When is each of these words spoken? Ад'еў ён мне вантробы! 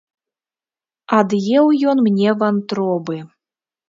Ад'еў 1.17 1.65
ён 1.91 1.97
мне 2.07 2.29
вантробы! 2.41 3.19